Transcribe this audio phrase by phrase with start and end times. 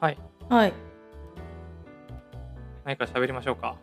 [0.00, 0.18] はい。
[0.48, 0.72] はい。
[2.84, 3.76] 何か喋りましょうか？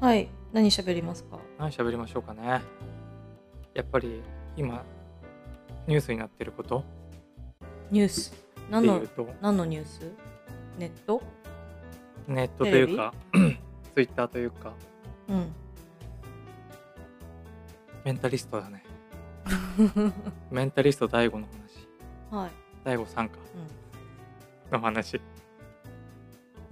[0.00, 0.28] はい。
[0.52, 1.38] 何喋りますか？
[1.58, 2.60] 何喋りましょうかね。
[3.74, 4.22] やっぱり
[4.56, 4.84] 今、
[5.86, 6.78] ニュースになってること？
[6.78, 6.82] っ
[7.90, 8.30] ニュース？
[8.32, 8.36] て
[8.70, 9.02] 何の
[9.40, 10.00] 何のニュース？
[10.78, 11.22] ネット？
[12.28, 13.12] ネットというか、
[13.94, 14.72] ツイッターというか、
[15.28, 15.52] うん。
[18.04, 18.82] メンタリストだね。
[20.50, 21.88] メンタリスト DAIGO の話。
[22.30, 22.50] はい。
[22.88, 23.38] DAIGO さんか
[24.70, 24.72] うん。
[24.72, 25.20] の話。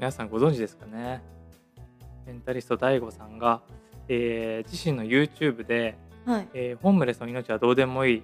[0.02, 1.23] 皆さんご存知ですかね？
[2.27, 3.62] メンタリスト DAIGO さんが、
[4.09, 6.48] えー自身の YouTube で、はい。
[6.55, 8.23] えーホームレスの命はどうでもいい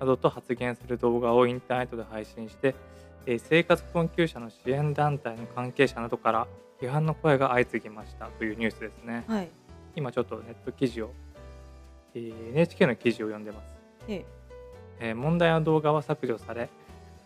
[0.00, 2.74] などと発言する動画をインターネットで配信して、
[3.26, 6.48] えー生活困窮者の支援団体の関係者などから
[6.82, 9.22] 批判の声が相次ぎましたというニュースですね。
[9.28, 9.48] はい。
[9.94, 11.12] 今ちょっとネット記事を、
[12.16, 13.72] えー NHK の記事を読んでます。
[14.08, 14.24] で、
[14.98, 16.68] えー問題の動画は削除され、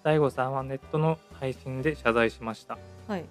[0.04, 2.76] DAIGO さんはネットの配信で謝罪しました。
[3.06, 3.24] はい。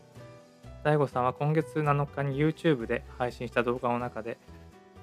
[0.84, 4.38] DAIGO さんは今月7日に YouTube で配信した動画の中で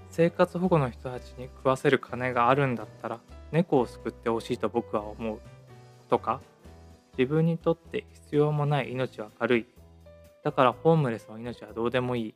[0.09, 5.41] 生活保護の人たちに食わせる金があるんだったら猫を救ってほしいと僕は思う。
[6.09, 6.41] とか
[7.19, 9.67] 自分にとって必要もない命は軽い。
[10.45, 12.35] だからホームレスの命はどうでもいい。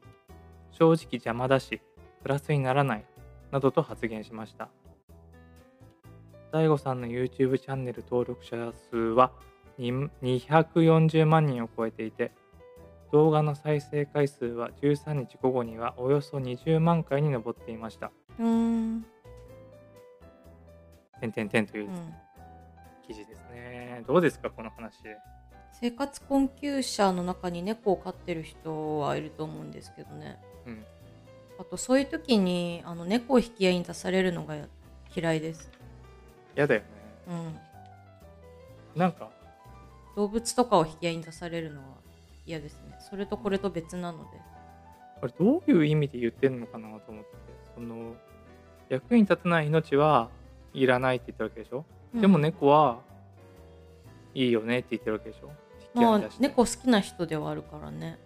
[0.72, 1.80] 正直邪魔だし
[2.22, 3.04] プラスにならない。
[3.50, 4.68] などと発言しました。
[6.52, 9.30] DAIGO さんの YouTube チャンネル登録者数は
[9.78, 12.32] 240万人を超えていて
[13.12, 18.12] 動画の再生回数は13日午後にはおよそ20万回に上っていました。
[18.38, 19.06] うーん。
[21.20, 22.14] てんてんてんといううん
[23.06, 24.04] 記事ですね。
[24.06, 24.98] どうですか、この話。
[25.80, 30.38] 生活困窮者の中に猫を飼ってる人はいると思うんですけどね。
[30.66, 30.84] うん。
[31.58, 34.56] あと、そういう時に、あの、猫を引き合いに出されるのが
[35.16, 35.70] 嫌いです。
[36.54, 36.86] 嫌だよね。
[38.94, 38.98] うん。
[39.00, 39.30] なんか、
[40.14, 41.86] 動物とかを引き合いに出されるのは
[42.44, 42.87] 嫌ですね。
[43.08, 44.40] それとこれと別なので。
[45.20, 47.30] これどういう意味で言ってんのかなと思って。
[47.74, 48.14] その、
[48.88, 50.30] 役に立たない命は
[50.72, 51.84] いらないって言ってるわけでしょ、
[52.14, 53.00] うんでも猫は
[54.34, 55.50] いいよねって言ってるわけでしょ？
[55.94, 58.18] まあ猫好きな人ではあるからね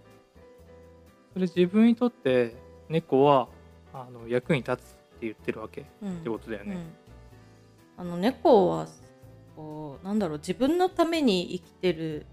[1.32, 2.54] それ自分にとって
[2.88, 3.48] 猫は
[3.92, 4.86] あの役に立つって
[5.22, 6.74] 言ってるわけっうんてことだよね。
[6.74, 6.82] うん
[7.98, 8.86] あの猫は
[9.56, 12.26] こうなんだろう自分のために生きてる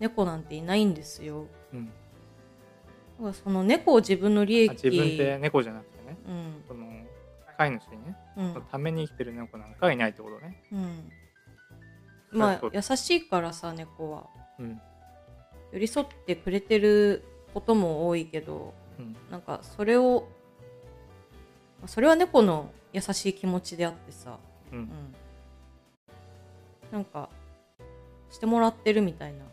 [0.00, 6.86] 猫なんていないんですようんその猫を自分の利益あ自分って猫じゃなくてね、うんその
[7.56, 10.62] 飼い主にね、うんために生きてる猫なんかはいないってことね。
[10.72, 11.12] うん
[12.32, 14.26] まあ優しいからさ猫は
[14.58, 14.80] うん。
[15.72, 19.16] 寄り添ってくれてることも多いけどうん。
[19.30, 20.26] なんかそれを
[21.80, 24.38] まあそれは猫の優しい気持ちであってさ
[24.72, 24.74] う。
[24.74, 24.88] うんん
[26.90, 27.28] なんか
[28.30, 29.44] してもらってるみたいなうん。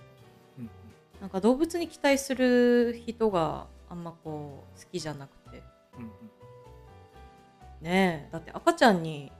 [1.21, 5.61] なんか動物に期待する人があんまこう好きじゃなくて。
[5.99, 6.05] うん。
[7.81, 9.31] ねえだって赤ちゃんに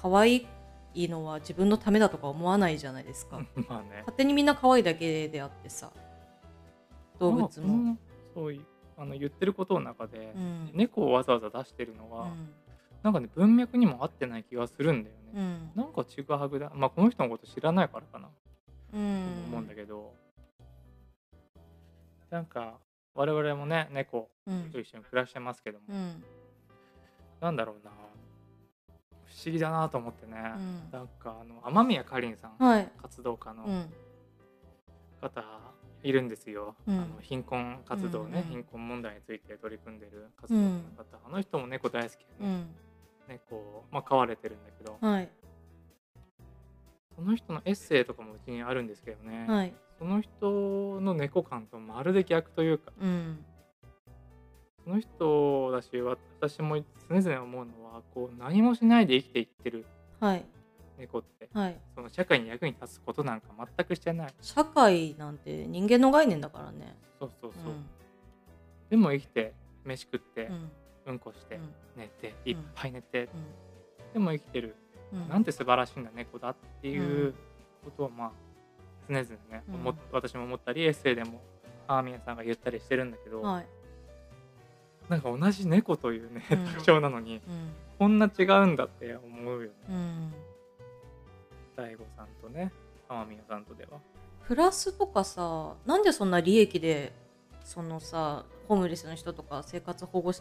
[0.00, 0.46] 可愛
[0.94, 3.36] いのは自分のためだとか思わないじゃないですか。
[3.36, 3.98] う んまあね。
[4.00, 5.92] 勝手にみんな可愛いだけであってさ。
[7.20, 7.98] 動物も、まあうん
[8.34, 8.66] そういう
[8.98, 10.70] あの言ってることの中で、うん。
[10.74, 12.52] 猫をわざわざ出してるのは、うん。
[13.04, 15.22] なんかね文脈にも合ってない気がするんだよね。
[15.34, 15.70] うん。
[15.76, 16.72] なんかちぐはぐだ。
[16.74, 18.32] まあこの人のこと知らないからかな、と
[18.94, 19.44] うん。
[19.48, 20.12] 思うんだけど、
[22.36, 22.74] なんか
[23.14, 24.70] 我々もね猫うん。
[24.70, 26.22] と一緒に暮らしてますけども、うん。
[27.40, 27.90] なんだろうな。
[29.24, 30.90] 不思議だなと思ってね、うん。
[30.92, 32.92] なんかあの雨宮かりんさん、はい。
[33.00, 33.92] 活動家のうん。
[35.22, 35.42] 方
[36.02, 36.94] いるんですよ、うん。
[36.94, 42.66] あの貧困活動ね、うんうん貧困問題について取り組んでる活動家の方、あの人も猫大好きでね、うん。
[43.28, 45.30] 猫を、まあ、飼われてるんだけど、はい。
[47.16, 53.44] その人のエッセイとかもうちにあるんですけどね、はいその人の猫感とまるで逆というかうん。
[54.84, 56.76] その人だし私も
[57.08, 59.84] 常々思うのはこう何もしないで生きていってる
[60.20, 60.44] はい。
[60.98, 61.80] 猫ってはい。
[61.94, 64.34] その社会に役に立つことなんか全くしてない。
[64.40, 66.96] 社会なんて人間の概念だからね。
[67.18, 67.86] そうそうそう、うん。
[68.90, 69.54] でも生きて
[69.84, 70.70] 飯食って、うん。
[71.06, 71.74] うんこして、うん。
[71.96, 73.28] 寝ていっぱい寝て、う
[74.12, 74.76] でも生きてる、
[75.14, 75.28] ん。
[75.28, 77.34] なんて素晴らしいんだ猫だっていう
[77.84, 78.32] ことはまあ
[79.08, 79.98] 常々ね、うん。
[80.12, 81.40] 私も思ったりエッセイでも
[81.86, 83.66] アーミヤさんが言ったりしてるんだけど、はい。
[85.08, 86.66] なんか同じ猫というね、うん。
[86.66, 87.72] 特徴なのにうん。
[87.98, 89.72] こんな違うんだって思うよね。
[89.88, 90.32] うん。
[92.16, 92.72] さんとね
[93.08, 94.00] アーミヤさんとでは。
[94.46, 97.12] プラスとかさなんでそんな利益で
[97.64, 100.40] そのさホームレスの人とか生活保護し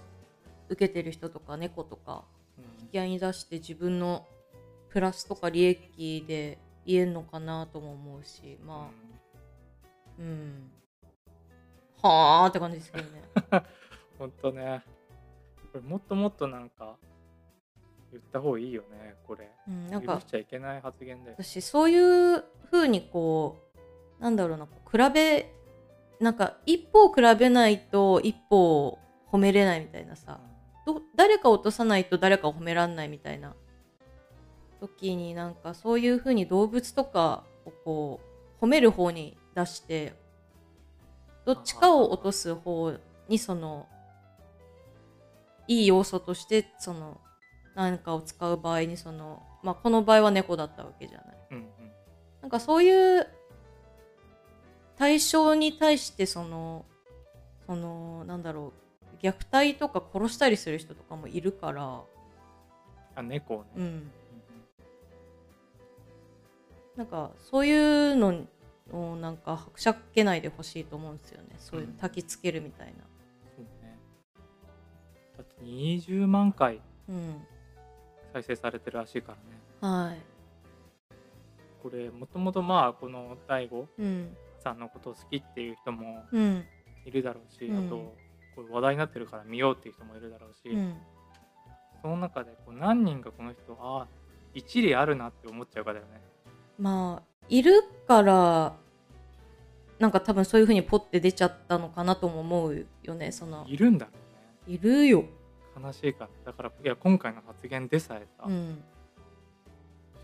[0.69, 2.23] 受けてる人とか猫とか
[2.57, 2.85] うん。
[2.85, 4.25] 引き合いに出して自分の
[4.89, 9.05] プラスとか利益で言えんのかなとも思うしまあ。
[10.19, 10.71] うん。
[12.01, 13.23] はあって感じですけどね。
[14.19, 14.83] ほんとね。
[15.73, 16.95] これもっともっとなんか
[18.11, 19.49] 言った方がいいよねこれ。
[19.67, 23.57] うんなんか許しちゃいけない発言で私そういう風にこ
[24.19, 25.51] うなんだろうな比べ
[26.19, 28.99] なんか一歩を比べないと一歩を
[29.31, 30.39] 褒めれないみたいなさ。
[30.85, 33.55] ど誰かを落とさないと誰かを褒めらんないみたいな
[34.80, 38.22] 時になんかそういう風に動物とかをこ
[38.60, 40.13] う褒める方に出して
[41.45, 42.94] どっちかを落とす方
[43.27, 43.88] にその
[45.68, 47.19] いい要素としてその
[47.75, 51.38] 何かを使う場合にそのまあこの場合は猫だったわけじゃない。
[51.51, 51.66] うんうん。
[52.42, 53.27] なんかそういう
[54.98, 56.86] 対象に対してその
[57.66, 58.74] そのなんだろ
[59.22, 62.01] う虐待とか殺したりする人とかもいるから、
[63.16, 64.12] あ猫をね、うん、
[66.97, 68.45] なんかそういうの
[68.92, 71.50] をなんかはくしゃけないでほしいと思うんですよね。
[71.57, 71.95] そういううん。
[71.95, 72.94] 焚きつけるみたいな。
[73.56, 73.97] そうね。
[75.38, 77.45] だって20万回うん、
[78.33, 79.33] 再生されてるらしいか
[79.81, 80.06] らね。
[80.07, 80.18] はい、
[81.83, 84.36] これもともとまあこの大悟うん。
[84.59, 86.65] さんのことを好きっていう人もうん。
[87.06, 87.86] いるだろうし、うん。
[87.86, 88.15] あと
[88.56, 90.95] これ話題になってるから見ようっていう人もいるだろうし、うん。
[92.01, 94.07] その中でこう何人がこの人ああ
[94.53, 96.21] 一理あるなって思っちゃうかだよね
[96.80, 98.75] まあいるから
[100.00, 103.66] なんか多分そういう風にポッて出ちゃったのかなとも思うよねその。
[103.68, 104.12] いるんだろ
[104.68, 104.75] うね。
[104.75, 105.24] いるよ。
[105.81, 106.69] 悲しいからだから。
[106.69, 108.83] いや今回の発言でさえさ、うん。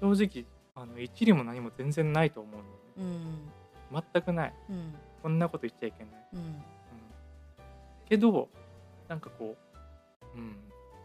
[0.01, 0.45] 正直
[0.75, 3.25] あの一理も何も全然ないと思うんだよね。
[3.91, 4.03] うん。
[4.13, 4.53] 全くない。
[4.69, 4.93] うん。
[5.21, 6.39] こんなこと言っちゃいけない、うん。
[6.39, 6.55] うん、
[8.09, 8.49] けど
[9.07, 9.55] なんかこ
[10.35, 10.55] ううん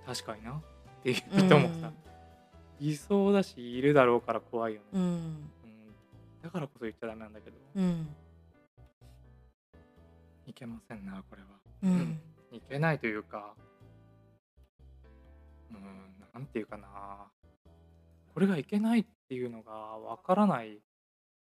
[0.07, 0.55] 確かになっ
[1.03, 1.93] ていう人もさ、
[2.81, 5.03] いそうだしいるだろうから怖いよね、うん。
[5.03, 5.51] うん、
[6.43, 7.57] だからこそ言っちゃダメなんだけど。
[7.77, 8.09] うん。
[10.47, 11.49] いけませんなこれは。
[11.83, 12.21] うん。
[12.53, 13.55] いけないというか
[15.71, 16.89] うんなんていうかな。
[18.35, 20.79] これがいけないっていうのがわからない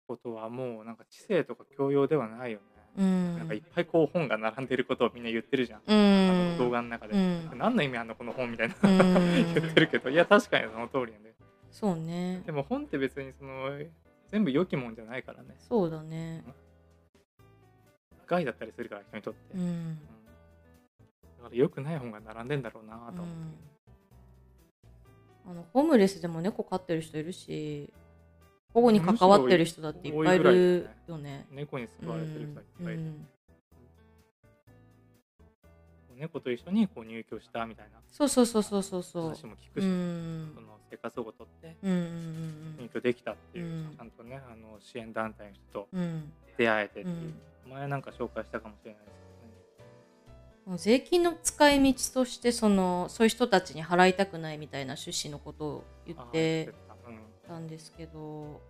[0.07, 2.65] ことはもうなんか知性とか教養ではないよね、
[2.99, 3.39] うん。
[3.39, 7.51] なんかいっぱいこう本が並んでることをみんな言ってるじゃん、うあんの動画の中で、うん。
[7.59, 8.99] 何の意味あんのこの本みたいな、うん。
[9.55, 11.35] 言ってるけどいや確かにその通りなんで
[11.71, 12.43] そうね。
[12.47, 13.71] でも本って別にその
[14.29, 15.55] 全部良きもんじゃないからね。
[15.59, 16.43] そうだね。
[18.27, 19.93] 害だったりするから人にとって、ううん。
[19.93, 19.99] ん
[21.39, 23.33] だから良くない本が並んでんだろうなと思って、
[25.49, 27.93] あのホームレスでも猫飼ってる人いるし
[28.77, 31.47] 保護に関わってる人だっていっぱいいるよね。
[31.51, 33.27] 猫に救われてる人がいっうぱいいる、ん。
[36.19, 39.23] 猫と一緒にこう入居したみたいなそうそうそうそうそうそう。
[39.29, 40.53] 話も聞くうし、ん。
[40.55, 43.97] その生活保護取って入居できたっていう、うん。
[43.97, 45.89] ちゃんとねあの支援団体の人と
[46.59, 47.17] 出会えてっていう、
[47.65, 47.73] うん。
[47.73, 49.26] 前なんか紹介したかもしれないです
[50.75, 56.73] 税金の使い道としてそのそういう人たちに払いたくないみたいな趣旨のことを言って
[57.47, 57.59] た。
[57.59, 57.69] ん。
[57.69, 58.61] ですけど。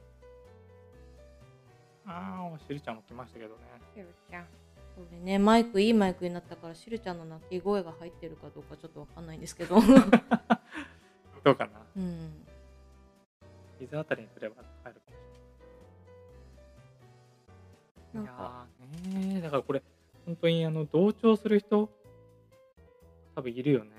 [2.04, 4.06] たうんああしるちゃんも来ましたけどね。
[4.94, 5.38] これね。
[5.38, 9.76] マイクいいマイクになったからしるちゃんの鳴き声が入ってるかどうかちょっとわかんないんですけど。
[11.42, 11.80] どうかな？
[11.96, 12.46] うん。
[13.80, 15.18] 膝あたりにすれば入るかもし
[18.14, 18.22] れない。
[18.24, 18.66] いなんか。
[19.02, 19.42] やーねー。
[19.42, 19.82] だからこれ
[20.26, 21.88] 本当にあの同調する人
[23.34, 23.90] 多分いるよね、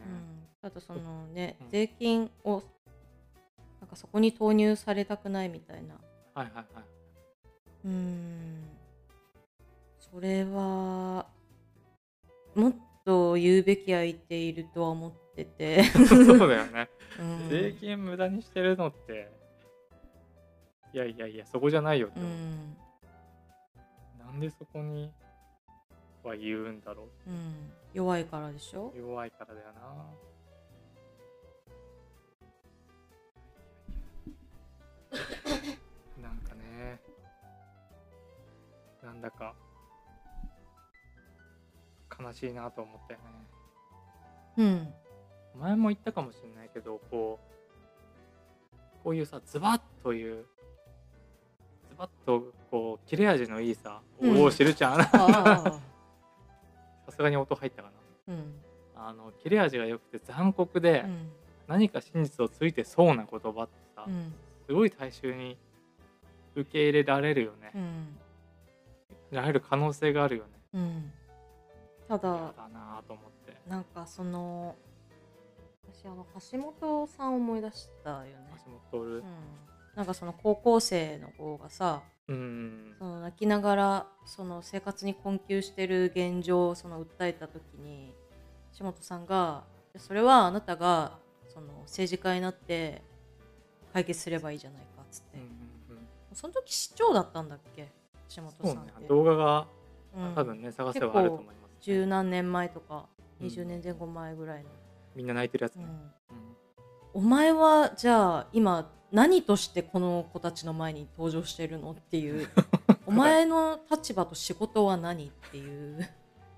[0.62, 1.70] うん、あとそのね、うん。
[1.70, 2.62] 税金を
[3.80, 5.96] なんかそこに投入されたくないみたいな。
[6.34, 6.66] はいはいはい。
[7.86, 8.64] うーん。
[10.00, 11.28] それは
[12.56, 16.90] もっと言うべき相手いるとは思ってて、そうだよね。
[17.20, 19.32] うん、税金無駄にしてるのって
[20.94, 22.78] いやいやいやそこじゃないよってう、ん、
[24.20, 25.12] なんでそこに
[26.28, 27.30] は言うんだろう。
[27.32, 28.92] ん、弱いからでしょ？
[28.96, 29.82] う弱いからだよな。
[36.22, 37.00] なんかね。
[39.04, 39.54] なんだか。
[42.20, 43.26] 悲しいなと思ったよね。
[44.58, 44.94] うん。
[45.62, 50.46] 前も言ったかもしれないけどこうこういうさズバッという
[51.90, 54.38] ズバッとこう切れ味のいいさ、うん。
[54.42, 55.00] おお知るちゃん
[57.08, 57.90] さすがに音入ったか
[58.28, 58.36] うん。
[58.94, 61.30] なあの切れ味が良くて残酷で、うん。
[61.68, 64.34] 何か真実をついてそうな言葉ってさ、うん。
[64.68, 65.58] すごい大衆に
[66.56, 67.72] 受け入れられるよね。
[67.76, 68.18] う、ん。
[69.32, 70.50] られる可能性があるよね。
[70.74, 71.12] うん。
[72.10, 73.58] た嫌だだなと思って。
[73.70, 74.76] なんかその
[75.94, 78.28] 私あの橋本さんを思い出したよね。
[78.66, 79.24] 橋本徹、うん
[79.98, 82.96] なんかその高校生の子がさうん。
[83.00, 88.14] その泣きながらその生活に困窮してる現状をその訴えた時に
[88.72, 89.64] 岸本さんが
[89.98, 93.02] 「それはあなたがその政治家になって
[93.92, 96.08] 解決すればいいじゃないか」っつって、うんうんうん。
[96.32, 97.92] その時市長だったんだっけ？
[98.30, 99.68] 岸本さんって、動画が
[100.16, 100.36] うん。
[100.36, 103.08] 多分ね、探せばあると思います、十何年前とか
[103.42, 103.48] うん。
[103.48, 104.70] 20年前後前ぐらいの、
[105.16, 106.12] みんな泣いてるやつね、うんうん。
[107.14, 112.50] お前はじゃあ今何としてこの子たちの前に登場してるのっていう
[113.06, 116.08] お前の立場と仕事は何っていう、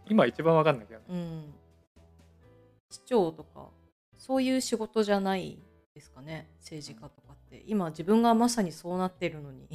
[0.09, 1.53] 今一番わかんないけどねうん、
[2.89, 3.69] 市長とか
[4.17, 5.59] そういう仕事じゃない
[5.93, 7.63] ですかね政治家とかって。
[7.67, 9.67] 今自分がまさにそうなってるのに。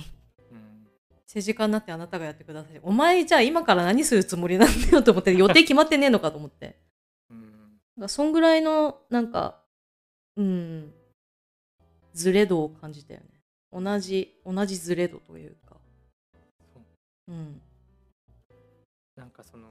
[0.50, 0.86] うん。
[1.26, 2.80] 政治家になってあなたがやってください。
[2.82, 6.78] お前じゃあ今から何するつもりなんだよと思って予定決まってねえのかと思って。
[7.30, 8.08] うん。
[8.08, 9.60] そんぐらいのなんか
[10.36, 10.94] うん
[12.14, 13.26] ズレ度を感じたよね。
[13.72, 15.76] 同じ同じズレ度というか。
[16.72, 16.80] そ
[17.28, 17.32] う。
[17.32, 17.60] うん。
[19.16, 19.68] なんかその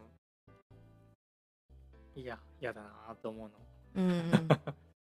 [2.16, 4.04] いや嫌だなと思うの。
[4.04, 4.48] うんうん。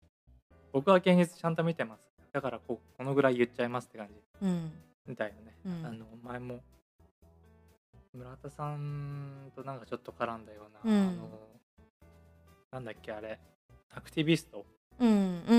[0.73, 2.03] 僕は現実ちゃんと見てます。
[2.33, 4.09] だからここのぐらい言っちゃいますって感
[4.41, 4.73] うん。
[5.07, 5.87] じだよね、うん。
[5.87, 6.61] あの前も
[8.15, 11.09] 村田さんとなんかちょっと絡んだような、うん。
[11.09, 11.49] あの
[12.71, 13.39] なんだっけあれ。
[13.91, 14.65] アクティビスト、
[15.03, 15.53] うんうんフ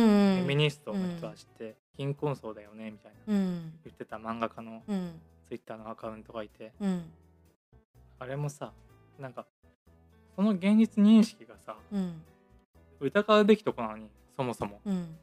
[0.44, 3.74] ェミニストの人うんは知って、貧困層だよねみたいなうん。
[3.84, 5.20] 言ってた漫画家のうん。
[5.48, 7.04] ツイッターのアカウントがいてうん。
[8.20, 8.72] あれもさ
[9.20, 9.46] なんか
[10.36, 12.22] その現実認識がさうん。
[13.02, 14.80] 疑うべきとこなのにそもそも。
[14.86, 15.16] うん。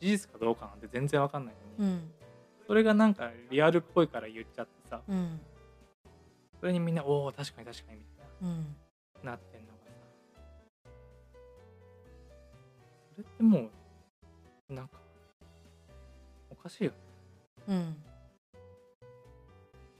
[0.00, 2.10] 事実かどうかなんて全然わかんないのに、うん。
[2.66, 5.40] それがなんかリアルっぽいから言っちゃってさうん。
[6.60, 8.76] それにみんなおお確かに確かにみたいうん。
[9.22, 9.68] ななってんの
[13.18, 13.68] れっても
[14.70, 14.98] うなんか
[16.50, 16.96] おかしいよね。
[17.68, 17.96] うん。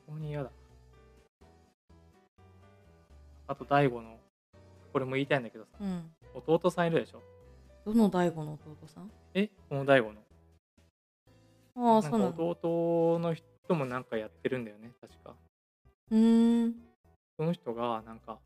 [0.06, 0.50] 非常に嫌だ。
[3.46, 4.18] あと大悟の
[4.92, 5.70] これも言いたいんだけどさ。
[5.80, 6.10] うん。
[6.34, 7.22] 弟さんいるでしょ？
[7.84, 9.10] どの大悟の弟さん？
[9.34, 9.50] え？
[9.68, 10.20] この大悟の。
[11.94, 15.34] ああそうなの弟の人もなんかやってるんだよね確か。
[16.10, 16.74] うーん。
[17.36, 18.38] その人がなんか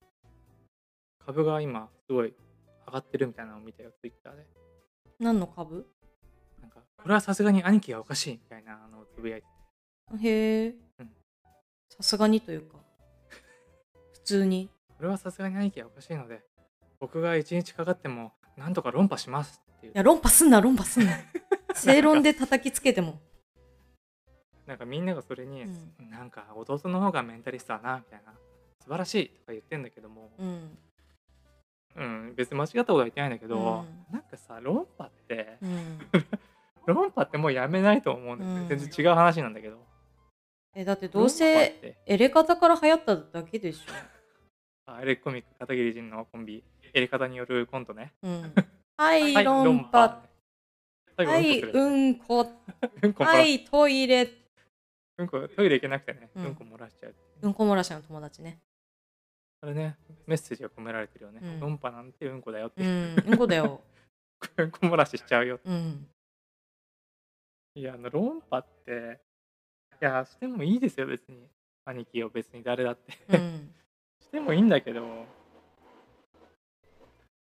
[1.25, 2.35] 株が今すごい
[2.87, 4.47] 上がってるみたいなのを見たよツイッターで。
[5.19, 5.87] 何の株？
[6.61, 9.47] なんかこれはさすがに兄貴がおかしいみたいなのをつぶやいて
[10.19, 10.29] て。
[10.29, 10.75] へえ。
[11.01, 11.11] うん。
[11.89, 12.79] さすがにというか。
[14.13, 14.71] 普通に。
[14.97, 16.45] これはさすがに兄貴がおかしいので
[17.01, 19.93] 僕が一日かかってもなんとか論破しますっていう。
[19.93, 21.13] いや論破すんな論破すんな。
[21.75, 23.21] 正論で叩きつけても。
[24.67, 25.69] なんかみんながそれに、う
[26.09, 28.33] なんか弟の方がメンタリストだなみたいな。
[28.83, 30.79] 素晴らしいとか言ってんだけども、うん
[31.97, 34.13] うん、別に間違ったことは言ってないんだけど、うん。
[34.13, 35.99] なんかさ論破ってうん。
[36.87, 38.69] 論破ってもうやめないと思うんだよね、うん。
[38.69, 39.79] 全然違う話なんだけど。
[40.75, 41.99] えだってどうせて。
[42.07, 43.85] エレカタから流行っただけでし
[44.87, 46.65] あエレコミック片桐仁のコンビ。
[46.95, 48.13] エレカタによるコントね。
[48.23, 48.55] ょ、うん、
[48.97, 50.23] はい、はい論破。
[51.17, 52.47] はいうんこ
[53.03, 53.25] うんこ。
[53.25, 54.29] はいトイレ。
[55.19, 57.15] うんこトイレ行けなくてね、ううんん、こ漏らしちゃう。
[57.43, 58.59] うんこ漏らしの友達ね
[59.63, 61.61] あれねメッセージが込められてるよね、うん。
[61.61, 63.81] 論破なんてうんこだよって、ううん、んうんこだよ。
[64.59, 66.09] うんこ漏らししちゃうようん。
[67.77, 69.21] いやあの論破って
[70.01, 71.47] いやしてもいいですよ別に。
[71.85, 73.19] 兄貴を別に誰だって。
[73.29, 73.73] うん。
[74.21, 75.27] してもいいんだけど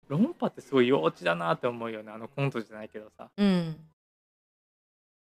[0.10, 2.12] 論破ってすごい幼稚だなって思うよね。
[2.12, 3.32] あのコントじゃないけどさ。
[3.38, 3.90] うん。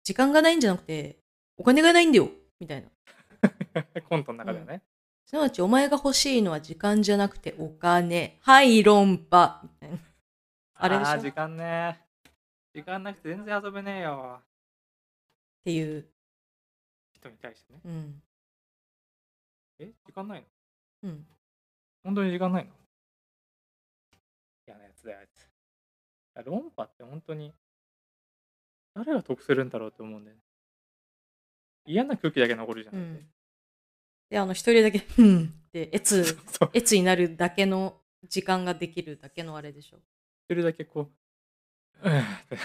[0.04, 1.18] 時間がないんじゃなくて
[1.58, 2.90] お金がないんだよみたいな。
[4.08, 4.95] コントの中ではね、す
[5.36, 8.39] なわちお前が欲しいのは時間じゃなくてお金。
[8.42, 9.60] はい論破。
[9.63, 9.98] みたいな
[10.75, 11.12] あれでしょ？
[11.12, 12.00] ー時間ね。
[12.74, 14.39] 時間なくて全然遊べねえよ。
[14.39, 14.44] っ
[15.65, 16.06] ていう。
[17.13, 17.80] 人に対してね。
[17.84, 18.22] うん。
[19.80, 19.92] え？
[20.06, 20.46] 時間ない
[21.04, 21.10] の？
[21.10, 21.25] うん。
[22.04, 22.72] 本当に時間ないの？
[24.68, 25.27] 嫌なやつだよあい
[26.44, 26.46] つ。
[26.46, 27.54] 論破って本当に
[28.96, 30.42] 誰が得するんだろうって思うんだよね。
[31.86, 33.27] 嫌な空気だけ残るじゃん、うん
[34.36, 36.70] であの一人だけ「うん」ってエツそう。
[36.74, 39.98] エツになるだけの時間ができるだけのあれでしょ、
[40.50, 41.10] 一人だけこ
[42.04, 42.58] ううんって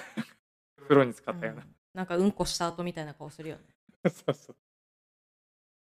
[0.81, 1.75] 風呂に使ったような、うん。
[1.95, 3.63] なんかうんこした後みたいな顔するよね。
[4.11, 4.57] そうそう。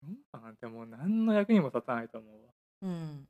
[0.01, 0.51] 論破な。
[0.51, 2.53] んてもう何の役にも立たないと思うわ。
[2.81, 3.27] うん。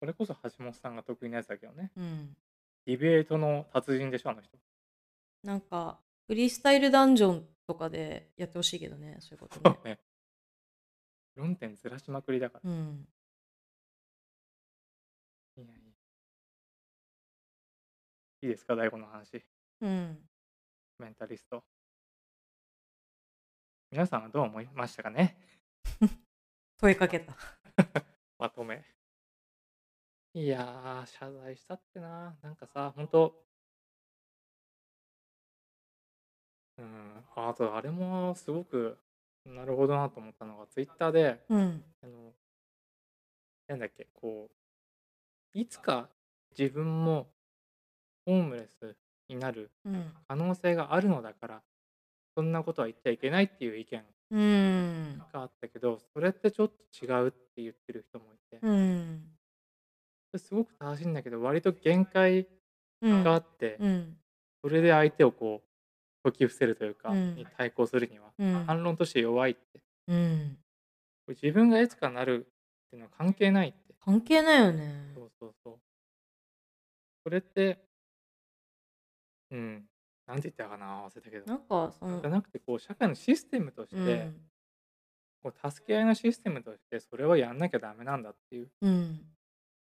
[0.00, 1.92] それこそ橋本さんが得意なやつだけどね。
[1.96, 2.36] うん。
[2.86, 4.58] ディベートの達人でしょあの人。
[5.44, 9.78] なんかフリースタイルダンジョンとかでやってほしいけどねそういうことね。
[9.84, 10.09] ね
[11.40, 12.70] 論点ずらしまくりだから。
[12.70, 13.08] うん。
[15.56, 15.74] いやいや。
[18.42, 18.76] いいですか？
[18.76, 19.42] 大悟の話。
[19.80, 20.18] うん。
[20.98, 21.64] メンタリスト。
[23.90, 25.36] 皆さんはどう思いましたかね？
[26.78, 27.34] 問いかけた。
[28.38, 28.84] まとめ。
[30.34, 33.44] いやー、謝罪したってな、なんかさ、ほんと
[36.78, 38.96] うん、あとあれもすごく、
[39.44, 41.82] なるほどなと思ったのが、ツイッターで、うん。
[42.02, 42.32] あの、
[43.68, 44.48] なんだっけ、こ
[45.54, 46.08] う、いつか
[46.58, 47.26] 自分も
[48.26, 48.96] ホームレス
[49.28, 50.12] になるうん。
[50.28, 51.62] 可能性があるのだから、
[52.36, 54.04] そんなことは言っちゃいけないっていう意見。
[55.32, 59.22] があったけど、それってちょっと違うって言ってる人もいて、うん。
[60.36, 62.46] すごく正しいんだけど、割と限界
[63.02, 63.24] うん。
[63.24, 64.16] があって、うん。
[64.62, 65.62] それで相手をこ
[66.24, 68.64] う解き伏せるというか、うんに対抗するには、うん。
[68.66, 69.80] 反論として弱いって。
[70.08, 70.58] うん。
[71.28, 73.94] 自分がいつかなるっていうのは関係ないって。
[74.04, 75.12] 関係ないよね。
[75.14, 75.78] そうそうそう。
[77.24, 77.78] それって、
[79.50, 79.84] うん、
[80.26, 81.46] なんて言ったかな、忘れたけど。
[81.46, 84.40] なんか、そのじゃ、なくて、こう、社会のシステムとして、うん。
[85.42, 88.70] こう助け合いのシステムとして、それはやんなきゃダメなんだっていう。
[88.82, 89.20] うん。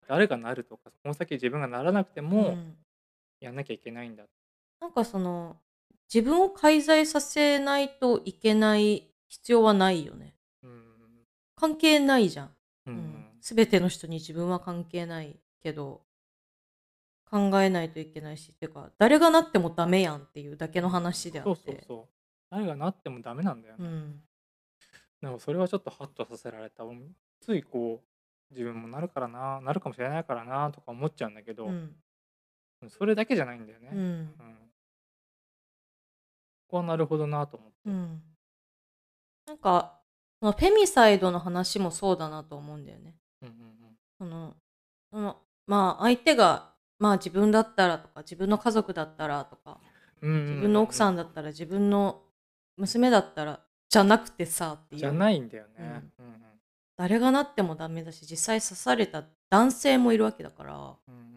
[0.07, 2.76] 誰がなるとか、この先自分がならなくてうも、ん。
[3.40, 4.25] やんなきゃいけないんだ。
[4.81, 5.57] なんかその、
[6.12, 10.34] 自分を介在させないといけない必要はないよね。
[10.62, 10.84] うん。
[11.56, 12.46] 関係ないじゃん。
[12.46, 12.50] う
[12.86, 13.26] うんん。
[13.40, 16.02] すべての人に自分は関係ないけど、
[17.28, 21.72] 考えないといけないし、っていうか、誰がなってもダメやんっていうだけの話であそうって。
[21.72, 22.08] そうそう。
[22.50, 23.84] 誰がなってもダメなんだよね。
[23.84, 24.22] うん。
[25.20, 26.84] でもそれはちょっとハッとさせられた。
[27.40, 28.00] ついこ
[28.50, 31.96] う、自分もなるからな、なるかもしれないからなとか思っちゃうんだけど、うん。
[32.88, 33.90] それだけじゃないんだよね。
[33.92, 33.98] うん。
[33.98, 34.65] うん。
[36.70, 37.76] はなるほどなと思って。
[37.87, 38.23] うん。
[39.46, 40.00] なんか、
[40.40, 43.14] フェミサイドの話もそうだなと思うんだよね。
[43.42, 43.76] うんうん
[44.18, 44.56] その、
[45.12, 49.78] そのまあ相手が、まあ自分だったらとか、自分の家族だったらとか、
[50.23, 50.30] うん。
[50.30, 52.23] うんうんうん自分の奥さんだったら、自分の
[52.76, 55.00] 娘だったら、じゃなくてさっていう。
[55.00, 56.02] じゃないんだよね。
[56.18, 56.42] うんうん
[56.99, 61.37] 誰がなってもダメだし、実際刺された男性もいるわけだから、うんうん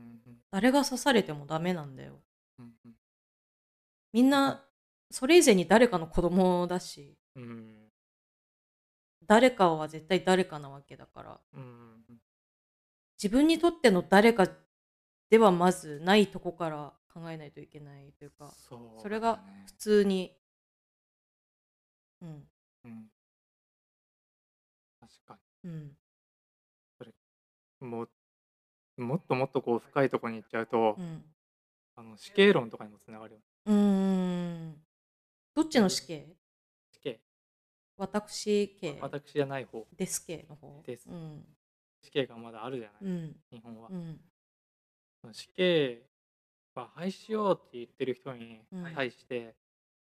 [0.51, 2.13] 誰が刺されてもダメなんだよ。
[2.59, 2.95] うんうん
[4.13, 4.63] みんな、
[5.11, 7.43] それ以前に誰かの子供だし、うん。
[7.43, 7.75] うん
[9.25, 11.61] 誰かは絶対誰かなわけだから、うん。
[11.61, 12.21] うん
[13.21, 14.47] 自分にとっての誰か
[15.29, 18.81] ではまずないとこから考えないといけないというか、そね。
[19.01, 20.37] それが普通に、
[22.21, 22.47] うん、
[22.85, 23.11] うん。
[25.01, 25.97] 確かうん、
[27.81, 28.09] にもう
[29.01, 31.23] もっともっとこう深いところに行っちゃうと、うん。
[31.97, 34.88] あの死刑論とかにもつながるようーん。
[35.59, 36.25] どっちの死刑？
[36.89, 37.19] 死刑
[37.97, 41.43] 私刑私じゃない方です刑の方ですうん。
[42.01, 43.35] 死刑がまだあるじゃない、うん。
[43.51, 44.21] 日本はう、ん。
[45.33, 46.01] 死刑
[46.75, 49.53] は廃止しようって言ってる人にうん対して、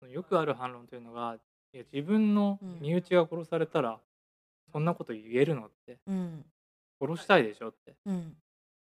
[0.09, 1.37] よくある反論というのが
[1.75, 4.01] いや自分のうん身内が殺されたら、
[4.73, 6.47] そんなこと言えるのってうん。
[6.99, 8.35] 殺したいでしょってうん。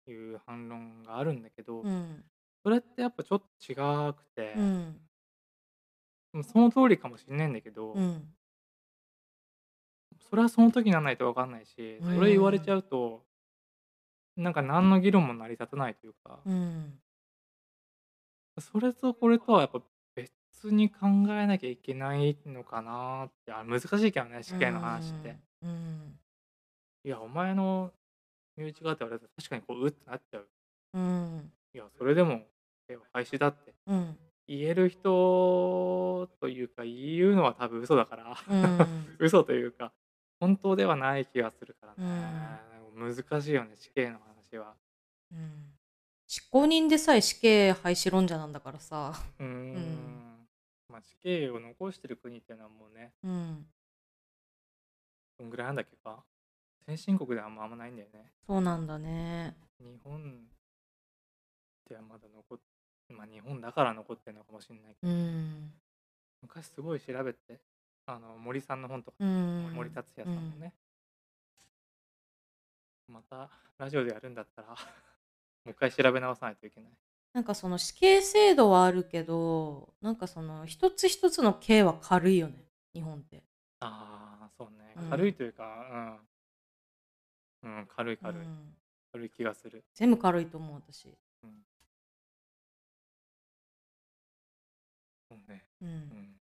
[0.07, 2.23] いう反論があるんだけど、うん。
[2.63, 3.73] それってやっぱちょっと違
[4.13, 4.53] くて、
[6.43, 8.23] その通りかもしれないんだけど、うん。
[10.29, 13.25] それはその時にならないと分かんないし、うんそれ言われちゃうと
[14.37, 16.93] なんか何の議論も成り立たないというか、うん。
[18.59, 19.81] それとこれとはやっぱ
[20.15, 26.19] 別に考えなきゃいけないのかなってあ難しいけどね死刑の話って、うん。
[27.03, 27.91] いやお前の
[28.55, 30.47] 身内がって言われたら確かにこううってなっちゃう
[30.93, 31.51] うん。
[31.73, 32.41] いやそれでも
[33.13, 34.17] 廃止だってうん。
[34.47, 38.77] 言える人というか言うのは多分嘘だから、うん。
[39.19, 39.93] 嘘というか
[40.39, 42.59] 本当ではない気がするからね、
[42.95, 44.75] 難しいよね死刑の話は
[45.31, 45.73] うん。
[46.27, 49.13] 執行人でさえ死刑廃止論者なんだからさ。
[49.39, 50.47] うーんん
[50.87, 53.65] まあ死刑を残してる国っていうのはもうねうん。
[55.37, 56.23] どんぐらいなんだっけか
[56.85, 59.55] 先進国ではあんまあんまないんだよねそうなんだね。
[59.79, 60.47] 日本
[61.87, 62.59] ではまだ残っ
[63.09, 65.71] まあ日本だから残ってるのかもしれないけど、うん。
[66.41, 67.59] 昔すごい調べて
[68.05, 69.71] あの森さんの本とか、うん。
[69.73, 70.73] 森達也さんのね、
[73.07, 74.75] またラジオでやるんだったらも
[75.67, 76.91] う一回調べ直さないといけない。
[77.33, 83.43] なんかその死刑制度はあるけど、なんかその一つ一つの刑は軽いよね、日本って。
[83.79, 84.93] ああそうね。
[84.97, 85.09] うん。
[85.09, 86.19] 軽いというか
[87.63, 88.75] うん、うん、軽い軽い、うん。
[89.11, 89.83] 軽い気がする。
[89.93, 91.15] 全部軽いと思う、私。
[95.31, 95.85] そうねう。
[95.85, 96.41] うんん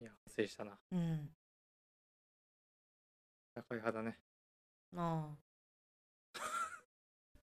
[0.00, 1.30] いや反省したなうん。
[3.54, 4.18] 高い派だね
[4.92, 5.38] な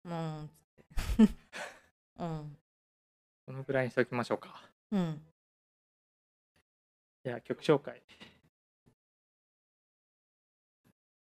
[0.05, 0.40] あ。
[0.40, 0.49] うん。
[0.49, 1.33] つって。
[2.19, 2.59] うん。
[3.47, 5.25] このぐらいにしておきましょうかうん。
[7.25, 8.03] いや、曲紹介。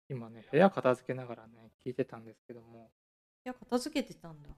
[0.08, 2.92] 今ね、部屋片付けながらね、聞いてたんですけども、
[3.46, 4.50] いや、片付けてたんだ。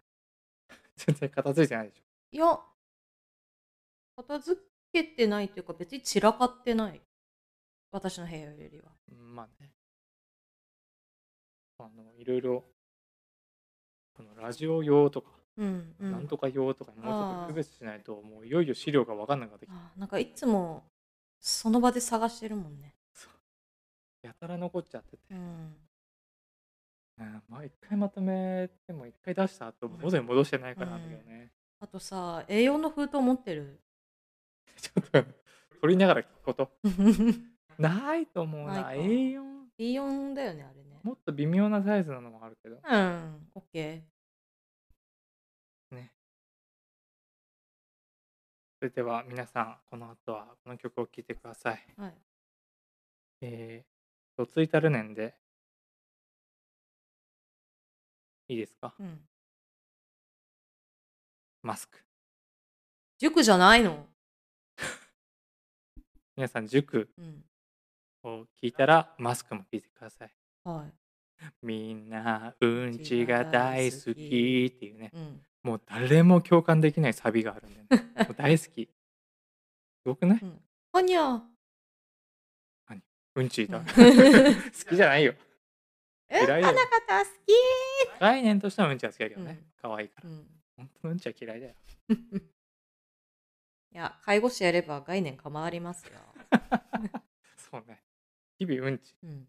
[0.96, 2.04] 全然片付いてないでしょ。
[2.32, 2.66] いや、
[4.24, 4.62] 片付
[4.94, 7.02] けてないというか、別に散らかってない。
[7.92, 8.92] 私の部屋よりは。
[9.12, 9.72] うんまあね。
[11.80, 12.64] あの、いろいろ、
[14.16, 16.12] このラジオ用とか、うんうん。
[16.12, 20.84] なんとか用とかにもうちょっと区別しないと、もういよいよ資料が分かんなくなってきて、あなんかいつも
[21.40, 22.96] その場で探してるもんね。
[24.22, 25.76] やたら残っちゃってて、うん。
[27.20, 31.52] うんまあ一回まとめても一回出した後、元に戻してないからなんだけどね。
[31.80, 33.80] あとさ、A4 の封筒持ってる。
[34.82, 35.24] ちょっと、
[35.82, 36.72] 取りながら聞くこと。
[37.78, 38.74] ないと思うな。
[38.74, 41.00] ないか A4、B4 だよね、あれね。
[41.04, 42.76] もっと微妙なサイズなのもあるけど。
[42.76, 44.04] うん、オッケ
[45.92, 46.14] ね。
[48.80, 51.86] それでは皆さん、この後はこの曲を聴いてください。
[51.98, 52.02] ー。
[52.02, 52.22] はい。
[53.42, 55.36] えー、とついたる年で、
[58.48, 58.94] いいですか？
[59.00, 59.28] うん。
[61.64, 62.04] マスク。
[63.18, 64.11] 塾じゃないの？
[66.36, 67.44] 皆さん、塾うん。
[68.24, 70.32] を聞いたら、マスクも聞いてください。
[70.64, 70.94] はい。
[71.64, 75.42] みんな、うんちが大好きっていうね、うん。
[75.64, 78.14] もう誰も共感できないサビがあるんだよね。
[78.26, 78.86] もう大好き。
[78.86, 78.92] す
[80.06, 80.40] ごくない？
[80.42, 80.62] うん。
[80.94, 81.42] はにゃ。
[83.34, 83.78] うんちだ。
[83.78, 83.92] うん 好
[84.90, 85.34] きじゃないよ。
[86.30, 89.52] え、 嫌いだよあなた好き概念としてはうんちは好きだけどね。
[89.52, 90.30] うん可愛いから。
[90.30, 90.48] うん。
[90.78, 91.76] 本当のうんちは嫌いだよ。
[93.94, 96.12] いや、介護士やれば概念変わりますよ。
[97.58, 98.02] そうね。
[98.58, 99.16] 日々うんち。
[99.24, 99.48] うん。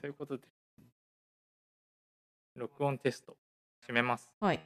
[0.00, 0.48] ということで、
[2.56, 3.36] 録音テスト、
[3.88, 4.32] 締めます。
[4.40, 4.60] はい。